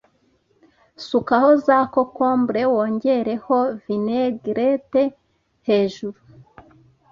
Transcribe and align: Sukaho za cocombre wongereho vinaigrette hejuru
Sukaho 1.07 1.49
za 1.65 1.77
cocombre 1.93 2.61
wongereho 2.73 3.55
vinaigrette 3.83 5.01
hejuru 5.67 6.19